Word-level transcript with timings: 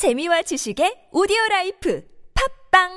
재미와 0.00 0.40
지식의 0.40 1.12
오디오 1.12 1.36
life 1.50 2.02
팟빵 2.72 2.88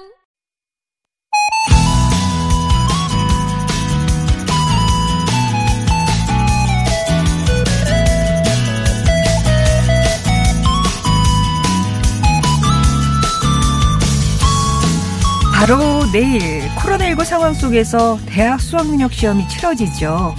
바로 15.54 16.10
내일 16.14 16.62
코로나19 16.78 17.26
상황 17.26 17.54
속에서 17.54 18.18
대학 18.28 18.62
수학능력 18.62 19.12
시험이 19.12 19.46
치러지죠. 19.50 20.34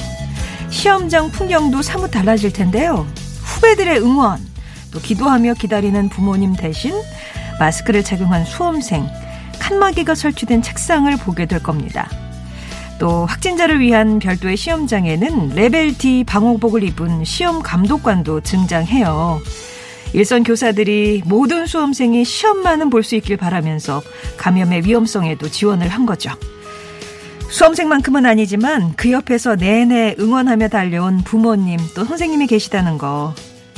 시험장 0.71 1.31
풍경도 1.31 1.83
사뭇 1.83 2.11
달라질 2.11 2.55
텐데요. 2.55 3.07
후배들의 3.43 3.99
응원, 4.01 4.54
또 4.95 5.01
기도하며 5.01 5.55
기다리는 5.55 6.09
부모님 6.09 6.55
대신 6.55 6.95
마스크를 7.59 8.03
착용한 8.03 8.45
수험생, 8.45 9.07
칸막이가 9.59 10.15
설치된 10.15 10.63
책상을 10.63 11.15
보게 11.19 11.47
될 11.47 11.63
겁니다. 11.63 12.09
또 12.99 13.27
확진자를 13.27 13.81
위한 13.81 14.21
별도의 14.21 14.57
시험장에는 14.57 15.51
레벨 15.51 15.99
D 15.99 16.23
방호복을 16.25 16.85
입은 16.85 17.25
시험 17.25 17.61
감독관도 17.61 18.41
등장해요. 18.41 19.41
일선 20.13 20.45
교사들이 20.45 21.23
모든 21.27 21.67
수험생이 21.67 22.25
시험만은 22.25 22.89
볼 22.89 23.03
수 23.03 23.17
있길 23.17 23.37
바라면서 23.37 24.01
감염의 24.37 24.85
위험성에도 24.87 25.51
지원을 25.51 25.89
한 25.89 26.07
거죠. 26.07 26.31
수험생만큼은 27.51 28.25
아니지만 28.25 28.95
그 28.97 29.11
옆에서 29.11 29.57
내내 29.57 30.15
응원하며 30.21 30.69
달려온 30.69 31.19
부모님 31.25 31.81
또 31.97 32.05
선생님이 32.05 32.47
계시다는 32.47 32.97
거. 32.97 33.35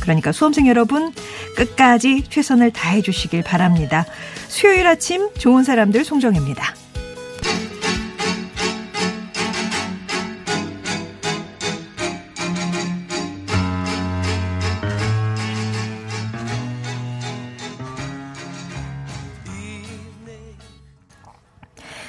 그러니까 0.06 0.30
수험생 0.32 0.68
여러분 0.68 1.12
끝까지 1.56 2.22
최선을 2.30 2.70
다해 2.70 3.02
주시길 3.02 3.42
바랍니다. 3.42 4.06
수요일 4.48 4.86
아침 4.86 5.28
좋은 5.34 5.64
사람들 5.64 6.04
송정입니다. 6.04 6.85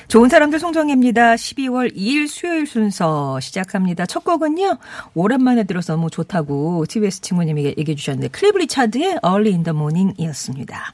좋은 0.08 0.30
사람들 0.30 0.60
송정혜입니다. 0.60 1.36
12월 1.36 1.94
2일 1.94 2.30
수요일 2.30 2.66
순서 2.66 3.42
시작합니다. 3.42 4.06
첫 4.06 4.24
곡은요. 4.24 4.78
오랜만에 5.16 5.66
들어서 5.66 5.94
너무 5.94 6.10
좋다고 6.10 6.86
TBS 6.88 7.20
친구님이 7.20 7.66
얘기해 7.78 7.96
주셨는데 7.96 8.30
클리프 8.30 8.58
리차드의 8.58 9.20
Early 9.22 9.52
in 9.52 9.64
the 9.64 9.76
Morning이었습니다. 9.76 10.94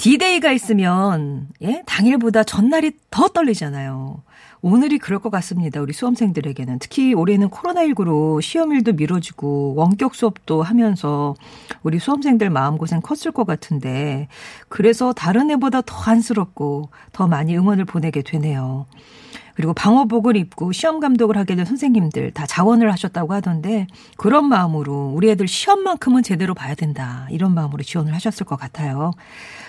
디데이가 0.00 0.50
있으면 0.52 1.48
예? 1.60 1.82
당일보다 1.84 2.42
전날이 2.42 2.92
더 3.10 3.28
떨리잖아요. 3.28 4.22
오늘이 4.62 4.98
그럴 4.98 5.18
것 5.18 5.28
같습니다. 5.28 5.82
우리 5.82 5.92
수험생들에게는. 5.92 6.78
특히 6.78 7.12
올해는 7.12 7.50
코로나19로 7.50 8.40
시험일도 8.40 8.94
미뤄지고 8.94 9.74
원격 9.76 10.14
수업도 10.14 10.62
하면서 10.62 11.34
우리 11.82 11.98
수험생들 11.98 12.48
마음고생 12.48 13.02
컸을 13.02 13.32
것 13.32 13.46
같은데 13.46 14.28
그래서 14.70 15.12
다른 15.12 15.50
애보다 15.50 15.82
더 15.82 15.94
안쓰럽고 16.10 16.88
더 17.12 17.26
많이 17.26 17.54
응원을 17.54 17.84
보내게 17.84 18.22
되네요. 18.22 18.86
그리고 19.60 19.74
방호복을 19.74 20.38
입고 20.38 20.72
시험 20.72 21.00
감독을 21.00 21.36
하게 21.36 21.54
된 21.54 21.66
선생님들 21.66 22.30
다 22.30 22.46
자원을 22.46 22.90
하셨다고 22.92 23.34
하던데 23.34 23.88
그런 24.16 24.48
마음으로 24.48 25.12
우리 25.14 25.28
애들 25.28 25.46
시험만큼은 25.48 26.22
제대로 26.22 26.54
봐야 26.54 26.74
된다. 26.74 27.26
이런 27.30 27.52
마음으로 27.52 27.82
지원을 27.82 28.14
하셨을 28.14 28.46
것 28.46 28.56
같아요. 28.56 29.10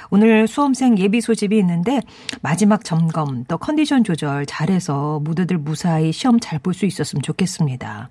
오늘 0.10 0.48
수험생 0.48 0.98
예비 0.98 1.20
소집이 1.20 1.58
있는데 1.58 2.00
마지막 2.42 2.86
점검 2.86 3.44
또 3.50 3.58
컨디션 3.58 4.06
조절 4.06 4.46
잘해서 4.46 5.20
무대들 5.26 5.58
무사히 5.58 6.14
시험 6.14 6.40
잘 6.40 6.60
볼 6.60 6.74
수 6.74 6.86
있었으면 6.86 7.22
좋겠습니다. 7.22 8.10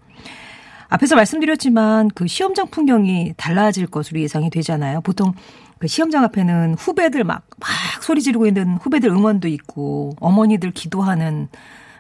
앞에서 0.91 1.17
말씀드렸지만 1.17 2.11
그 2.15 2.27
시험장 2.27 2.69
풍경이 2.69 3.35
달라질 3.37 3.87
것으로 3.87 4.21
예상이 4.21 4.51
되잖아요. 4.51 5.01
보통 5.01 5.33
그 5.79 5.87
시험장 5.87 6.25
앞에는 6.25 6.75
후배들 6.75 7.25
막, 7.25 7.47
막 7.59 7.71
소리 8.03 8.21
지르고 8.21 8.47
있는 8.47 8.77
후배들 8.77 9.09
응원도 9.09 9.49
있고 9.49 10.15
어머니들 10.21 10.73
기도하는 10.73 11.49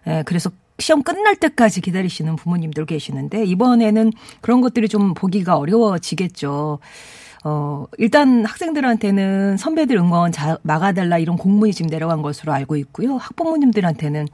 예, 0.07 0.23
그래서 0.27 0.51
시험 0.81 1.03
끝날 1.03 1.37
때까지 1.37 1.81
기다리시는 1.81 2.37
부모님들 2.37 2.87
계시는데 2.87 3.45
이번에는 3.45 4.13
그런 4.41 4.61
것들이 4.61 4.89
좀 4.89 5.15
보기가 5.15 5.57
어려워지겠죠. 5.57 6.79
어, 7.43 7.87
일단 7.97 8.45
학생들한테는 8.45 9.57
선배들 9.57 9.97
응원 9.97 10.31
자, 10.33 10.59
막아달라 10.63 11.19
이런 11.19 11.37
공문이 11.37 11.73
지금 11.73 11.89
내려간 11.89 12.23
것으로 12.23 12.53
알고 12.53 12.77
있고요. 12.77 13.17
학부모님들한테는 13.17 14.27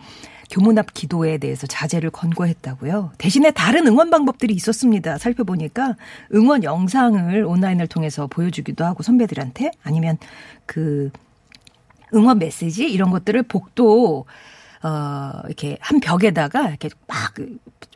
교문 0.50 0.78
앞 0.78 0.92
기도에 0.94 1.38
대해서 1.38 1.66
자제를 1.66 2.10
권고했다고요. 2.10 3.12
대신에 3.18 3.50
다른 3.50 3.86
응원 3.86 4.10
방법들이 4.10 4.54
있었습니다. 4.54 5.18
살펴보니까 5.18 5.96
응원 6.34 6.62
영상을 6.62 7.44
온라인을 7.44 7.88
통해서 7.88 8.26
보여주기도 8.26 8.84
하고 8.84 9.02
선배들한테 9.02 9.72
아니면 9.82 10.18
그 10.64 11.10
응원 12.14 12.38
메시지 12.38 12.88
이런 12.88 13.10
것들을 13.10 13.42
복도 13.44 14.24
어, 14.86 15.42
이렇게 15.46 15.76
한 15.80 15.98
벽에다가 15.98 16.68
이렇게 16.68 16.88
막 17.08 17.34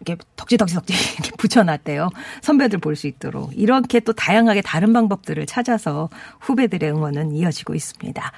이렇게 0.01 0.21
덕지덕지덕지 0.35 0.93
이렇게 1.15 1.31
붙여놨대요. 1.37 2.11
선배들 2.43 2.81
볼 2.81 2.97
수 2.97 3.07
있도록. 3.07 3.57
이렇게 3.57 4.01
또 4.01 4.13
다양하게 4.13 4.63
다른 4.63 4.93
방법들을 4.93 5.47
찾아서 5.47 6.09
후배들의 6.41 6.91
응원은 6.91 7.33
이어지고 7.33 7.75
있습니다. 7.77 8.33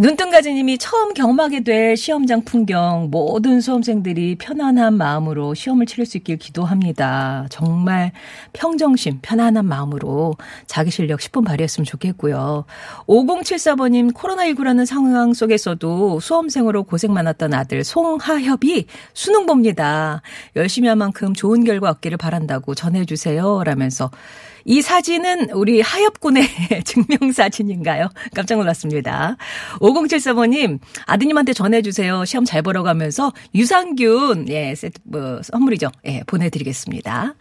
눈뜬가지님이 0.00 0.78
처음 0.78 1.12
경험하게 1.12 1.64
될 1.64 1.96
시험장 1.96 2.44
풍경 2.44 3.08
모든 3.10 3.60
수험생들이 3.60 4.36
편안한 4.36 4.94
마음으로 4.94 5.54
시험을 5.54 5.86
치를 5.86 6.06
수 6.06 6.16
있길 6.18 6.36
기도합니다. 6.36 7.46
정말 7.50 8.12
평정심 8.52 9.18
편안한 9.22 9.66
마음으로 9.66 10.36
자기 10.68 10.92
실력 10.92 11.18
10분 11.18 11.44
발휘했으면 11.44 11.84
좋겠고요. 11.84 12.64
5074번님 13.08 14.12
코로나19라는 14.12 14.86
상황 14.86 15.34
속에서도 15.34 16.20
수험생으로 16.20 16.84
고생 16.84 17.12
많았던 17.12 17.52
아들 17.52 17.82
송하협이 17.82 18.86
수능 19.14 19.46
봅니다. 19.46 20.22
열심히 20.54 20.88
한 20.88 20.98
만큼 20.98 21.34
좋은 21.34 21.64
결과 21.64 21.90
얻기를 21.90 22.18
바란다고 22.18 22.76
전해주세요. 22.76 23.64
라면서 23.64 24.12
이 24.68 24.82
사진은 24.82 25.50
우리 25.52 25.80
하엽군의 25.80 26.44
증명사진인가요? 26.84 28.10
깜짝 28.34 28.56
놀랐습니다. 28.58 29.38
5074번님, 29.80 30.78
아드님한테 31.06 31.54
전해주세요. 31.54 32.26
시험 32.26 32.44
잘 32.44 32.60
보러 32.60 32.82
가면서 32.82 33.32
유산균, 33.54 34.50
예, 34.50 34.74
세트, 34.74 35.00
뭐, 35.04 35.40
선물이죠. 35.42 35.90
예, 36.04 36.20
보내드리겠습니다. 36.26 37.34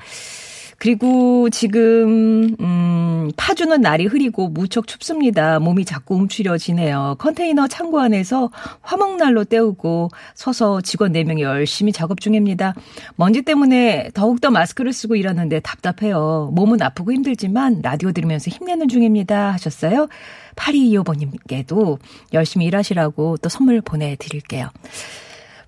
그리고 0.79 1.49
지금 1.49 2.55
음 2.59 3.31
파주는 3.35 3.81
날이 3.81 4.05
흐리고 4.05 4.47
무척 4.47 4.87
춥습니다. 4.87 5.59
몸이 5.59 5.85
자꾸 5.85 6.15
움츠려지네요. 6.15 7.15
컨테이너 7.17 7.67
창고 7.67 7.99
안에서 7.99 8.51
화목난로 8.81 9.45
때우고 9.45 10.09
서서 10.35 10.81
직원 10.81 11.13
4명이 11.13 11.41
열심히 11.41 11.91
작업 11.91 12.21
중입니다. 12.21 12.75
먼지 13.15 13.41
때문에 13.41 14.11
더욱더 14.13 14.51
마스크를 14.51 14.93
쓰고 14.93 15.15
일하는데 15.15 15.59
답답해요. 15.61 16.51
몸은 16.53 16.81
아프고 16.81 17.11
힘들지만 17.11 17.81
라디오 17.81 18.11
들으면서 18.11 18.49
힘내는 18.49 18.87
중입니다. 18.87 19.51
하셨어요. 19.53 20.07
8225번님께도 20.55 21.97
열심히 22.33 22.65
일하시라고 22.67 23.37
또 23.37 23.49
선물 23.49 23.81
보내드릴게요. 23.81 24.69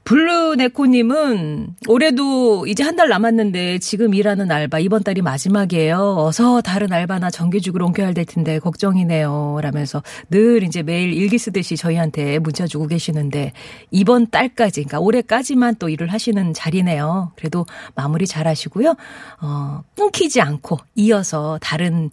블루네코님은 0.03 1.75
올해도 1.87 2.65
이제 2.67 2.83
한 2.83 2.99
달 2.99 3.07
남았는데 3.07 3.79
지금 3.79 4.13
일하는 4.13 4.51
알바 4.51 4.79
이번 4.79 5.03
달이 5.03 5.21
마지막이에요. 5.21 6.15
어서 6.17 6.59
다른 6.59 6.91
알바나 6.91 7.29
정규직으로 7.29 7.85
옮겨야 7.85 8.11
될 8.11 8.25
텐데 8.25 8.59
걱정이네요. 8.59 9.59
라면서 9.61 10.03
늘 10.29 10.63
이제 10.63 10.83
매일 10.83 11.13
일기 11.13 11.38
쓰듯이 11.38 11.77
저희한테 11.77 12.39
문자 12.39 12.68
주고 12.68 12.88
계시는데 12.88 13.53
이번 13.91 14.29
달까지, 14.29 14.81
그러니까 14.81 15.00
올해까지만 15.00 15.75
또 15.79 15.88
일을 15.88 16.12
하시는 16.12 16.53
자리네요. 16.53 17.31
그래도 17.38 17.65
마무리 17.95 18.27
잘 18.27 18.47
하시고요. 18.47 18.95
어, 19.41 19.83
끊기지 19.95 20.41
않고 20.41 20.77
이어서 20.95 21.57
다른 21.62 22.09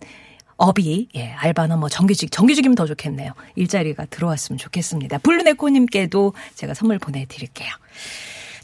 업이 0.57 1.09
예, 1.15 1.33
알바나 1.33 1.77
뭐 1.77 1.89
정규직 1.89 2.31
정규직이면 2.31 2.75
더 2.75 2.87
좋겠네요. 2.87 3.33
일자리가 3.57 4.07
들어왔으면 4.07 4.59
좋겠습니다. 4.59 5.19
블루네코님께도 5.19 6.33
제가 6.55 6.75
선물 6.75 6.99
보내드릴게요. 6.99 7.69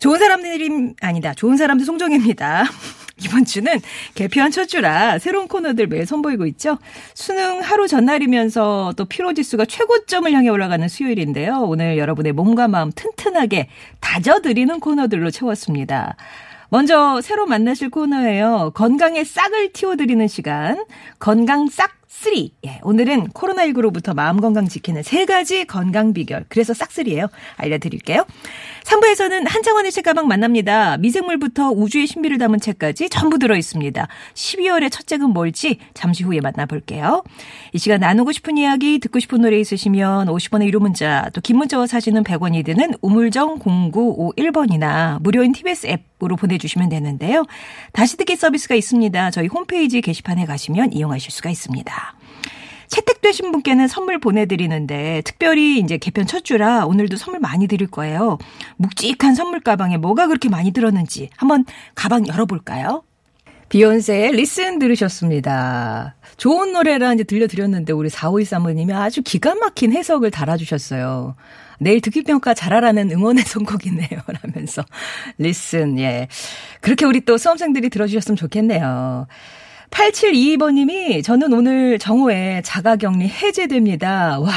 좋은 0.00 0.18
사람들이 0.18 0.94
아니다. 1.00 1.32
좋은 1.34 1.56
사람들 1.56 1.86
송정입니다. 1.86 2.64
이번 3.24 3.44
주는 3.44 3.78
개편한 4.14 4.50
첫 4.50 4.66
주라 4.66 5.18
새로운 5.18 5.46
코너들 5.46 5.86
매일 5.86 6.06
선보이고 6.06 6.46
있죠. 6.46 6.78
수능 7.14 7.60
하루 7.60 7.86
전날이면서 7.86 8.94
또 8.96 9.04
피로 9.04 9.32
지수가 9.32 9.66
최고점을 9.66 10.32
향해 10.32 10.48
올라가는 10.48 10.88
수요일인데요. 10.88 11.60
오늘 11.60 11.98
여러분의 11.98 12.32
몸과 12.32 12.66
마음 12.66 12.90
튼튼하게 12.90 13.68
다져드리는 14.00 14.80
코너들로 14.80 15.30
채웠습니다. 15.30 16.16
먼저 16.72 17.20
새로 17.20 17.44
만나실 17.44 17.90
코너예요. 17.90 18.70
건강에 18.74 19.24
싹을 19.24 19.74
틔워드리는 19.74 20.26
시간. 20.26 20.86
건강 21.18 21.68
싹 21.68 21.90
3. 22.08 22.32
예, 22.64 22.78
오늘은 22.82 23.28
코로나19로부터 23.28 24.14
마음 24.14 24.40
건강 24.40 24.66
지키는 24.68 25.02
세 25.02 25.26
가지 25.26 25.66
건강 25.66 26.14
비결. 26.14 26.46
그래서 26.48 26.72
싹쓸이에요. 26.72 27.26
알려드릴게요. 27.56 28.24
3부에서는 28.84 29.48
한창원의 29.48 29.92
책가방 29.92 30.28
만납니다. 30.28 30.96
미생물부터 30.96 31.70
우주의 31.72 32.06
신비를 32.06 32.38
담은 32.38 32.58
책까지 32.58 33.10
전부 33.10 33.38
들어있습니다. 33.38 34.08
12월의 34.34 34.90
첫 34.90 35.06
책은 35.06 35.28
뭘지 35.30 35.78
잠시 35.92 36.22
후에 36.22 36.40
만나볼게요. 36.40 37.22
이 37.74 37.78
시간 37.78 38.00
나누고 38.00 38.32
싶은 38.32 38.56
이야기, 38.56 38.98
듣고 38.98 39.18
싶은 39.18 39.42
노래 39.42 39.58
있으시면 39.58 40.28
50원의 40.28 40.64
유료 40.66 40.80
문자, 40.80 41.28
또 41.34 41.42
긴 41.42 41.58
문자와 41.58 41.86
사진은 41.86 42.24
100원이 42.24 42.64
드는 42.64 42.94
우물정 43.02 43.58
0951번이나 43.58 45.20
무료인 45.22 45.52
TBS 45.52 45.88
앱 45.88 46.11
으로 46.22 46.36
보내주시면 46.36 46.88
되는데요. 46.88 47.44
다시 47.92 48.16
듣기 48.16 48.36
서비스가 48.36 48.74
있습니다. 48.74 49.30
저희 49.32 49.48
홈페이지 49.48 50.00
게시판에 50.00 50.44
가시면 50.46 50.92
이용하실 50.92 51.32
수가 51.32 51.50
있습니다. 51.50 52.14
채택되신 52.88 53.50
분께는 53.52 53.88
선물 53.88 54.18
보내드리는데 54.20 55.22
특별히 55.24 55.78
이제 55.78 55.96
개편 55.96 56.26
첫 56.26 56.44
주라 56.44 56.84
오늘도 56.84 57.16
선물 57.16 57.40
많이 57.40 57.66
드릴 57.66 57.88
거예요. 57.88 58.38
묵직한 58.76 59.34
선물 59.34 59.60
가방에 59.60 59.96
뭐가 59.96 60.26
그렇게 60.26 60.48
많이 60.48 60.72
들었는지 60.72 61.30
한번 61.36 61.64
가방 61.94 62.28
열어볼까요? 62.28 63.02
비욘세의 63.72 64.32
Listen 64.32 64.78
들으셨습니다. 64.78 66.14
좋은 66.36 66.74
노래라 66.74 67.14
이제 67.14 67.24
들려드렸는데 67.24 67.94
우리 67.94 68.10
4523번님이 68.10 68.94
아주 68.94 69.22
기가 69.22 69.54
막힌 69.54 69.94
해석을 69.94 70.30
달아주셨어요. 70.30 71.34
내일 71.80 72.02
듣기평가 72.02 72.52
잘하라는 72.52 73.10
응원의 73.10 73.44
선곡이네요. 73.44 74.20
라면서. 74.42 74.84
Listen, 75.38 75.98
예. 75.98 76.28
그렇게 76.82 77.06
우리 77.06 77.22
또 77.22 77.38
수험생들이 77.38 77.88
들어주셨으면 77.88 78.36
좋겠네요. 78.36 79.26
8722번님이 79.92 81.22
저는 81.22 81.52
오늘 81.52 81.98
정오에 81.98 82.62
자가격리 82.64 83.28
해제됩니다. 83.28 84.40
와, 84.40 84.50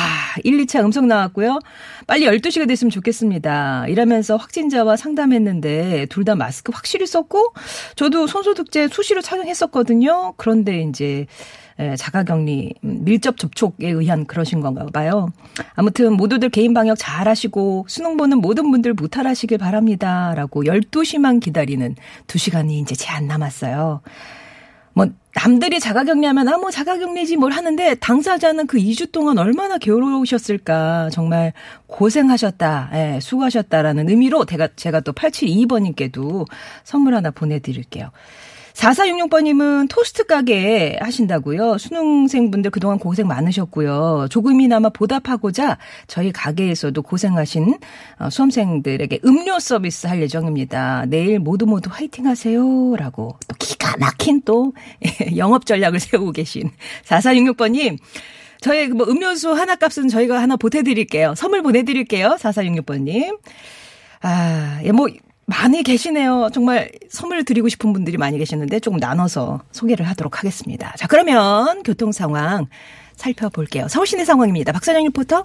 1, 0.44 0.66
2차 0.66 0.84
음성 0.84 1.08
나왔고요. 1.08 1.60
빨리 2.08 2.26
12시가 2.26 2.68
됐으면 2.68 2.90
좋겠습니다. 2.90 3.86
이러면서 3.88 4.38
확진자와 4.38 4.96
상담했는데 4.96 6.08
둘 6.08 6.26
다 6.26 6.36
마스크 6.36 6.72
확실히 6.74 7.06
썼고 7.06 7.54
저도 7.96 8.26
손소독제 8.26 8.88
수시로 8.88 9.22
착용했었거든요. 9.22 10.34
그런데 10.38 10.82
이제 10.82 11.28
자가격리 11.98 12.74
밀접 12.82 13.38
접촉에 13.38 13.90
의한 13.90 14.26
그러신 14.26 14.62
건가 14.62 14.88
봐요. 14.92 15.28
아무튼 15.76 16.14
모두들 16.14 16.50
개인 16.50 16.74
방역 16.74 16.96
잘 16.98 17.28
하시고 17.28 17.86
수능 17.88 18.18
보는 18.18 18.40
모든 18.40 18.72
분들 18.72 18.94
무탈하시길 18.94 19.60
바랍니다. 19.60 20.34
라고 20.36 20.64
12시만 20.64 21.42
기다리는 21.42 21.96
2시간이 22.26 22.82
이제 22.82 22.96
제한 22.96 23.28
남았어요. 23.28 24.02
뭐 24.96 25.08
남들이 25.36 25.80
자가격리하면 25.82 26.48
아 26.48 26.58
뭐 26.58 26.72
자가격리지 26.72 27.36
뭘 27.36 27.52
하는데 27.52 27.96
당사자는 27.96 28.66
그 28.68 28.78
2주 28.78 29.12
동안 29.12 29.38
얼마나 29.38 29.78
괴로우셨을까 29.78 31.10
정말 31.12 31.52
고생하셨다 31.88 32.92
예, 32.94 33.20
수고하셨다라는 33.22 34.10
의미로 34.10 34.46
제가 34.46 34.70
제가 34.76 35.02
또 35.02 35.12
872번님께도 35.12 36.48
선물 36.86 37.14
하나 37.16 37.30
보내드릴게요. 37.32 38.12
4466번님은 38.76 39.88
토스트 39.90 40.26
가게 40.26 40.98
하신다고요. 41.02 41.78
수능생분들 41.78 42.72
그동안 42.72 43.00
고생 43.00 43.28
많으셨고요. 43.28 44.28
조금이나마 44.30 44.90
보답하고자 44.90 45.78
저희 46.08 46.32
가게에서도 46.32 47.02
고생하신 47.02 47.78
어, 48.20 48.30
수험생들에게 48.30 49.20
음료 49.26 49.60
서비스 49.60 50.08
할 50.08 50.22
예정입니다. 50.22 51.06
내일 51.08 51.40
모두 51.40 51.66
모두 51.66 51.90
화이팅 51.92 52.28
하세요. 52.28 52.96
라고 52.98 53.38
또 53.48 53.56
기가 53.58 53.96
막힌 53.98 54.42
또 54.44 54.74
영업 55.38 55.66
전략을 55.66 56.00
세우고 56.00 56.34
계신 56.34 56.70
4466번님. 57.06 57.98
저희 58.62 58.88
뭐 58.88 59.06
음료수 59.08 59.54
하나 59.54 59.76
값은 59.76 60.10
저희가 60.10 60.42
하나 60.42 60.58
보태드릴게요. 60.58 61.36
선물 61.36 61.62
보내드릴게요. 61.62 62.36
4466번님. 62.40 63.40
아, 64.22 64.80
예, 64.84 64.92
뭐, 64.92 65.08
많이 65.46 65.84
계시네요. 65.84 66.50
정말 66.54 66.92
선물 67.10 67.46
드리고 67.46 67.70
싶은 67.70 67.94
분들이 67.94 68.18
많이 68.18 68.38
계시는데 68.38 68.80
조금 68.80 69.00
나눠서 69.00 69.62
소개를 69.72 70.08
하도록 70.10 70.38
하겠습니다. 70.38 70.94
자, 70.98 71.08
그러면 71.08 71.84
교통 71.84 72.12
상황 72.12 72.68
살펴볼게요. 73.16 73.88
서울 73.88 74.08
시내 74.08 74.26
상황입니다. 74.26 74.72
박선영 74.72 75.04
리포터. 75.04 75.44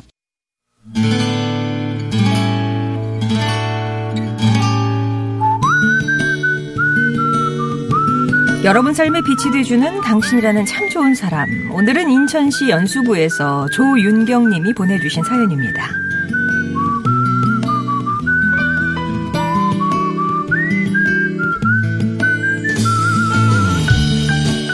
여러분 8.63 8.93
삶에 8.93 9.21
빛이 9.23 9.53
돼주는 9.53 10.03
당신이라는 10.03 10.67
참 10.67 10.91
좋은 10.91 11.15
사람. 11.15 11.49
오늘은 11.73 12.11
인천시 12.11 12.69
연수구에서 12.69 13.69
조윤경 13.71 14.51
님이 14.51 14.75
보내주신 14.75 15.23
사연입니다. 15.25 15.89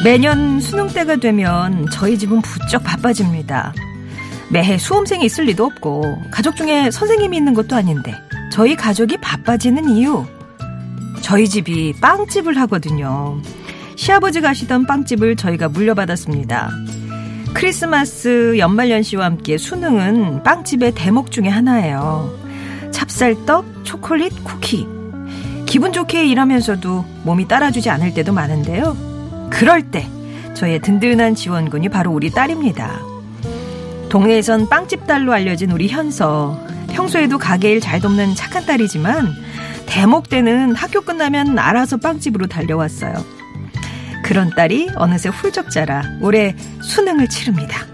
매년 0.06 0.61
수능 0.61 0.87
때가 0.87 1.17
되면 1.17 1.85
저희 1.91 2.17
집은 2.17 2.41
부쩍 2.41 2.85
바빠집니다. 2.85 3.75
매해 4.53 4.79
수험생이 4.79 5.25
있을 5.25 5.47
리도 5.47 5.64
없고 5.64 6.23
가족 6.31 6.55
중에 6.55 6.93
선생님이 6.93 7.37
있는 7.37 7.55
것도 7.55 7.75
아닌데 7.75 8.14
저희 8.53 8.76
가족이 8.76 9.17
바빠지는 9.17 9.88
이유 9.88 10.25
저희 11.23 11.49
집이 11.49 11.94
빵집을 12.00 12.56
하거든요. 12.56 13.43
시아버지가 13.97 14.50
하시던 14.50 14.87
빵집을 14.87 15.35
저희가 15.35 15.70
물려받았습니다. 15.70 16.70
크리스마스 17.52 18.55
연말연시와 18.59 19.25
함께 19.25 19.59
수능은 19.59 20.44
빵집의 20.44 20.93
대목 20.94 21.32
중에 21.32 21.49
하나예요. 21.49 22.32
찹쌀떡, 22.93 23.85
초콜릿, 23.85 24.44
쿠키. 24.44 24.87
기분 25.67 25.93
좋게 25.93 26.26
일하면서도 26.26 27.05
몸이 27.25 27.49
따라주지 27.49 27.91
않을 27.91 28.14
때도 28.14 28.32
많은데요. 28.32 29.16
그럴 29.51 29.91
때 29.91 30.07
저의 30.55 30.81
든든한 30.81 31.35
지원군이 31.35 31.89
바로 31.89 32.13
우리 32.13 32.31
딸입니다. 32.31 33.01
동네에선 34.09 34.69
빵집 34.69 35.07
딸로 35.07 35.33
알려진 35.33 35.71
우리 35.71 35.89
현서. 35.89 36.59
평소에도 36.91 37.37
가게 37.39 37.73
일 37.73 37.81
잘 37.81 38.01
돕는 38.01 38.35
착한 38.35 38.65
딸이지만 38.65 39.29
대목 39.87 40.29
때는 40.29 40.75
학교 40.75 41.01
끝나면 41.03 41.59
알아서 41.59 41.99
빵집으로 41.99 42.47
달려왔어요. 42.47 43.15
그런 44.25 44.51
딸이 44.51 44.91
어느새 44.97 45.29
훌쩍 45.29 45.71
자라 45.71 46.03
올해 46.21 46.57
수능을 46.83 47.29
치릅니다. 47.29 47.87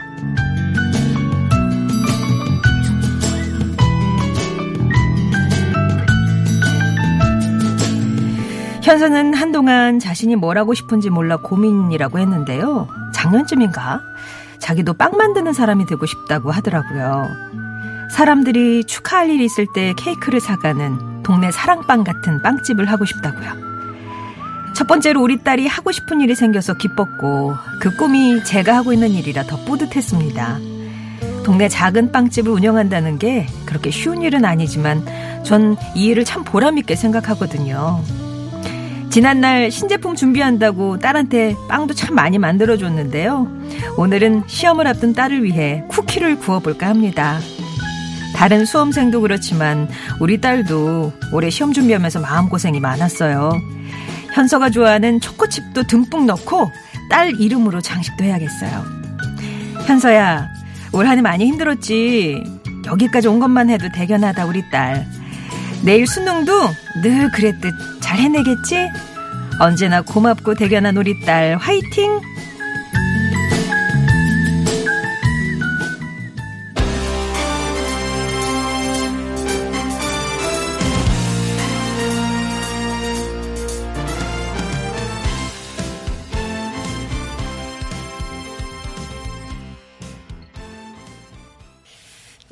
현서는 8.83 9.35
한동안 9.35 9.99
자신이 9.99 10.37
뭘 10.37 10.59
하고 10.59 10.75
싶은지 10.75 11.09
몰라 11.09 11.37
고민이라고 11.37 12.19
했는데요. 12.19 12.89
작년쯤인가? 13.13 14.01
자기도 14.59 14.93
빵 14.95 15.17
만드는 15.17 15.53
사람이 15.53 15.87
되고 15.87 16.05
싶다고 16.07 16.51
하더라고요. 16.51 17.29
사람들이 18.11 18.85
축하할 18.85 19.31
일이 19.31 19.45
있을 19.45 19.67
때 19.75 19.95
케이크를 19.97 20.41
사가는 20.41 21.23
동네 21.23 21.51
사랑빵 21.51 22.05
같은 22.05 22.43
빵집을 22.43 22.91
하고 22.91 23.05
싶다고요. 23.05 23.73
첫 24.75 24.87
번째로 24.87 25.23
우리 25.23 25.43
딸이 25.43 25.67
하고 25.67 25.93
싶은 25.93 26.21
일이 26.21 26.35
생겨서 26.35 26.75
기뻤고 26.75 27.55
그 27.81 27.97
꿈이 27.97 28.43
제가 28.45 28.77
하고 28.77 28.93
있는 28.93 29.11
일이라 29.11 29.45
더 29.45 29.57
뿌듯했습니다. 29.65 30.59
동네 31.45 31.69
작은 31.69 32.13
빵집을 32.13 32.51
운영한다는 32.51 33.19
게 33.19 33.47
그렇게 33.67 33.91
쉬운 33.91 34.23
일은 34.23 34.45
아니지만 34.45 35.05
전 35.45 35.77
이 35.95 36.07
일을 36.07 36.25
참 36.25 36.45
보람있게 36.45 36.95
생각하거든요. 36.97 38.03
지난날 39.13 39.71
신제품 39.71 40.15
준비한다고 40.17 40.99
딸한테 40.99 41.55
빵도 41.69 41.93
참 41.93 42.15
많이 42.15 42.39
만들어줬는데요. 42.39 43.47
오늘은 43.99 44.45
시험을 44.47 44.87
앞둔 44.87 45.13
딸을 45.13 45.45
위해 45.45 45.85
쿠키를 45.89 46.39
구워볼까 46.39 46.89
합니다. 46.89 47.39
다른 48.35 48.65
수험생도 48.65 49.21
그렇지만 49.21 49.87
우리 50.19 50.41
딸도 50.41 51.13
올해 51.31 51.51
시험 51.51 51.75
준비하면서 51.75 52.21
마음고생이 52.21 52.81
많았어요. 52.81 53.53
현서가 54.33 54.71
좋아하는 54.71 55.21
초코칩도 55.21 55.83
듬뿍 55.83 56.25
넣고 56.25 56.71
딸 57.11 57.39
이름으로 57.39 57.83
장식도 57.83 58.25
해야겠어요. 58.25 58.83
현서야, 59.87 60.49
올 60.95 61.07
한해 61.07 61.21
많이 61.21 61.45
힘들었지. 61.45 62.43
여기까지 62.87 63.29
온 63.29 63.41
것만 63.41 63.69
해도 63.69 63.91
대견하다, 63.93 64.47
우리 64.47 64.63
딸. 64.71 65.07
내일 65.85 66.07
수능도 66.07 66.53
늘 67.03 67.31
그랬듯 67.31 67.75
잘 68.13 68.21
해내겠지? 68.21 68.91
언제나 69.59 70.03
고맙고 70.03 70.55
대견한 70.55 70.99
우리 70.99 71.19
딸 71.21 71.57
화이팅! 71.57 72.21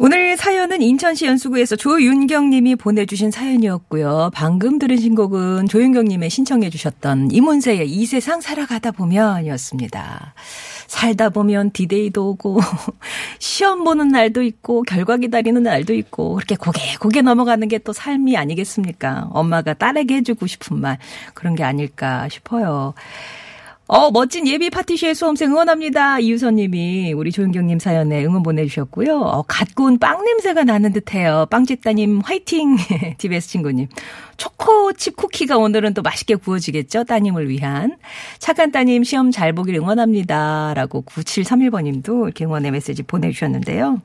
오늘 0.02 0.35
사연은 0.38 0.80
인천시 0.80 1.26
연수구에서 1.26 1.76
조윤경 1.76 2.49
님이 2.49 2.75
보내주신 2.75 3.30
사연이었고요. 3.30 4.30
방금 4.33 4.78
들으신 4.78 5.14
곡은 5.14 5.69
조윤경 5.69 6.07
님의 6.07 6.30
신청해 6.30 6.71
주셨던 6.71 7.33
이문세의 7.33 7.87
이 7.87 8.07
세상 8.07 8.40
살아가다 8.40 8.92
보면 8.92 9.45
이었습니다. 9.45 10.33
살다 10.87 11.28
보면 11.28 11.73
디데이도 11.73 12.30
오고 12.30 12.61
시험 13.40 13.85
보는 13.85 14.09
날도 14.09 14.42
있고 14.42 14.85
결과 14.85 15.19
기다리는 15.19 15.62
날도 15.62 15.92
있고 15.92 16.35
그렇게 16.37 16.57
고개 16.57 16.80
고개 16.99 17.21
넘어가는 17.21 17.69
게 17.69 17.78
또 17.80 17.92
삶이 17.92 18.38
아니겠습니까? 18.38 19.28
엄마가 19.33 19.75
딸에게 19.75 20.16
해주고 20.16 20.47
싶은 20.47 20.80
말 20.80 20.97
그런 21.35 21.54
게 21.54 21.62
아닐까 21.62 22.26
싶어요. 22.30 22.95
어, 23.92 24.09
멋진 24.12 24.47
예비 24.47 24.70
파티시에 24.70 25.16
수험생 25.16 25.50
응원합니다. 25.50 26.20
이유선 26.20 26.54
님이 26.54 27.12
우리 27.12 27.32
조윤경님 27.32 27.80
사연에 27.80 28.25
응원 28.25 28.44
보내주셨고요. 28.44 29.18
어, 29.18 29.42
갓 29.49 29.75
구운 29.75 29.99
빵 29.99 30.25
냄새가 30.25 30.62
나는 30.62 30.92
듯 30.92 31.12
해요. 31.12 31.47
빵집 31.50 31.82
따님 31.82 32.20
화이팅! 32.20 32.76
TBS 33.18 33.49
친구님. 33.49 33.88
초코칩 34.37 35.16
쿠키가 35.16 35.59
오늘은 35.59 35.94
또 35.94 36.02
맛있게 36.02 36.37
구워지겠죠? 36.37 37.02
따님을 37.02 37.49
위한. 37.49 37.97
착한 38.38 38.70
따님 38.70 39.02
시험 39.02 39.32
잘 39.32 39.52
보길 39.54 39.75
응원합니다. 39.75 40.75
라고 40.76 41.02
9731번 41.02 41.82
님도 41.82 42.26
이렇게 42.26 42.44
응원의 42.44 42.70
메시지 42.70 43.02
보내주셨는데요. 43.02 44.00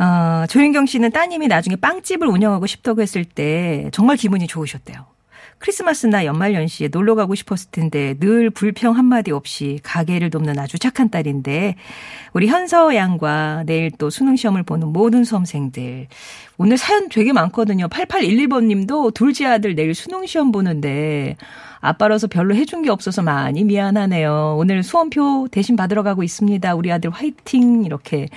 어, 0.00 0.44
조윤경 0.50 0.84
씨는 0.84 1.12
따님이 1.12 1.48
나중에 1.48 1.76
빵집을 1.76 2.28
운영하고 2.28 2.66
싶다고 2.66 3.00
했을 3.00 3.24
때 3.24 3.88
정말 3.90 4.18
기분이 4.18 4.46
좋으셨대요. 4.46 5.06
크리스마스나 5.62 6.24
연말연시에 6.24 6.88
놀러 6.88 7.14
가고 7.14 7.36
싶었을 7.36 7.70
텐데 7.70 8.14
늘 8.18 8.50
불평 8.50 8.96
한마디 8.96 9.30
없이 9.30 9.78
가게를 9.84 10.30
돕는 10.30 10.58
아주 10.58 10.78
착한 10.78 11.08
딸인데 11.08 11.76
우리 12.32 12.48
현서 12.48 12.94
양과 12.96 13.62
내일 13.64 13.92
또 13.92 14.10
수능 14.10 14.34
시험을 14.34 14.64
보는 14.64 14.88
모든 14.88 15.22
수험생들 15.22 16.08
오늘 16.58 16.76
사연 16.76 17.08
되게 17.08 17.32
많거든요. 17.32 17.86
8811번 17.86 18.64
님도 18.64 19.12
둘째 19.12 19.46
아들 19.46 19.76
내일 19.76 19.94
수능 19.94 20.26
시험 20.26 20.50
보는데 20.50 21.36
아빠로서 21.82 22.28
별로 22.28 22.54
해준 22.54 22.82
게 22.82 22.90
없어서 22.90 23.22
많이 23.22 23.64
미안하네요. 23.64 24.54
오늘 24.56 24.84
수험표 24.84 25.48
대신 25.50 25.74
받으러 25.74 26.04
가고 26.04 26.22
있습니다. 26.22 26.74
우리 26.76 26.92
아들 26.92 27.10
화이팅 27.10 27.84
이렇게 27.84 28.28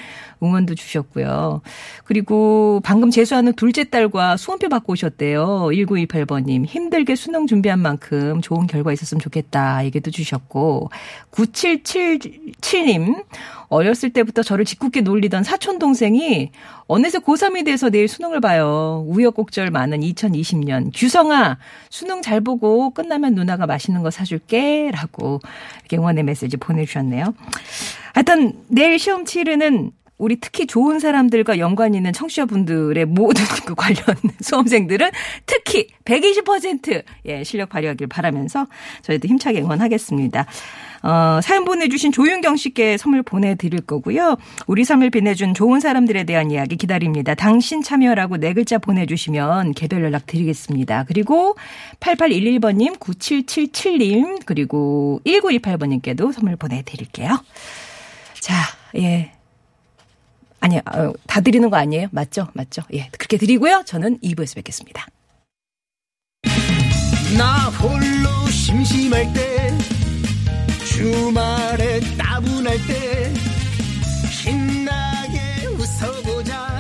응원도 0.41 0.73
주셨고요. 0.73 1.61
그리고 2.03 2.81
방금 2.83 3.11
재수하는 3.11 3.53
둘째 3.53 3.83
딸과 3.83 4.37
수험표 4.37 4.67
받고 4.69 4.93
오셨대요. 4.93 5.69
1928번님 5.71 6.65
힘들게 6.65 7.15
수능 7.15 7.45
준비한 7.45 7.79
만큼 7.79 8.41
좋은 8.41 8.65
결과 8.65 8.91
있었으면 8.91 9.21
좋겠다 9.21 9.85
얘기도 9.85 10.09
주셨고 10.09 10.89
9777님 11.31 13.23
어렸을 13.69 14.11
때부터 14.11 14.41
저를 14.43 14.65
짓궂게 14.65 15.01
놀리던 15.01 15.43
사촌 15.43 15.79
동생이 15.79 16.51
어느새 16.87 17.19
고3이 17.19 17.65
돼서 17.65 17.89
내일 17.89 18.07
수능을 18.07 18.41
봐요. 18.41 19.03
우여곡절 19.07 19.71
많은 19.71 20.01
2020년. 20.01 20.91
규성아, 20.93 21.57
수능 21.89 22.21
잘 22.21 22.41
보고 22.41 22.91
끝나면 22.91 23.33
누나가 23.35 23.65
맛있는 23.65 24.01
거 24.01 24.09
사줄게. 24.11 24.91
라고 24.91 25.39
이렇게 25.81 25.97
응원의 25.97 26.23
메시지 26.23 26.57
보내주셨네요. 26.57 27.33
하여튼 28.13 28.53
내일 28.67 28.97
시험 28.97 29.25
치르는 29.25 29.91
우리 30.17 30.38
특히 30.39 30.65
좋은 30.65 31.00
사람들과 31.00 31.60
연관 31.60 31.93
있는 31.93 32.13
청취자분들의 32.13 33.05
모든 33.05 33.43
그 33.65 33.75
관련 33.75 34.00
수험생들은 34.41 35.12
특히 35.45 35.88
120% 36.05 37.03
예, 37.25 37.43
실력 37.43 37.69
발휘하길 37.69 38.07
바라면서 38.07 38.67
저희도 39.01 39.27
힘차게 39.27 39.62
응원하겠습니다. 39.62 40.45
어, 41.03 41.39
사연 41.43 41.65
보내주신 41.65 42.12
조윤경 42.12 42.55
씨께 42.55 42.98
선물 42.98 43.22
보내드릴 43.22 43.81
거고요. 43.81 44.38
우리 44.65 44.84
삶을 44.86 45.12
빛내준 45.12 45.53
좋은 45.53 45.79
사람들에 45.79 46.24
대한 46.24 46.50
이야기 46.50 46.77
기다립니다. 46.77 47.36
당신 47.36 47.84
참여라고 47.84 48.38
네 48.38 48.53
글자 48.53 48.79
보내주시면 48.79 49.74
개별 49.74 50.03
연락 50.03 50.25
드리겠습니다. 50.25 51.03
그리고 51.07 51.55
8811번님, 52.00 52.98
9777님, 53.00 54.41
그리고 54.45 55.22
1928번님께도 55.27 56.31
선물 56.31 56.55
보내드릴게요. 56.55 57.38
자, 58.39 58.55
예. 58.95 59.34
아니요, 60.84 61.10
어, 61.10 61.13
다 61.27 61.41
드리는 61.41 61.70
거 61.70 61.77
아니에요? 61.77 62.08
맞죠? 62.12 62.48
맞죠? 62.53 62.82
예. 62.94 63.10
그렇게 63.12 63.38
드리고요. 63.38 63.84
저는 63.86 64.20
2부에서 64.20 64.55
뵙겠습니다. 64.55 65.05
나 67.38 67.70
홀로 67.82 68.50
심심할 68.50 69.32
때 69.34 69.77
주말에 70.86 72.00
따분할 72.17 72.77
때 72.88 73.34
신나게 74.32 75.67
웃어보자 75.77 76.75